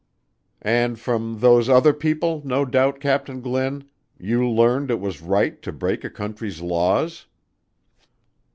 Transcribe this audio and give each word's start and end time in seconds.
"And 0.63 0.99
from 0.99 1.41
those 1.41 1.69
other 1.69 1.93
people, 1.93 2.41
no 2.43 2.65
doubt, 2.65 2.99
Captain 2.99 3.39
Glynn, 3.39 3.87
you 4.17 4.49
learned 4.49 4.89
it 4.89 4.99
was 4.99 5.21
right 5.21 5.61
to 5.61 5.71
break 5.71 6.03
a 6.03 6.09
country's 6.09 6.59
laws?" 6.59 7.27